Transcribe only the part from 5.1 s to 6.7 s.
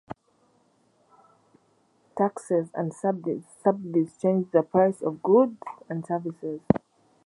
goods and services.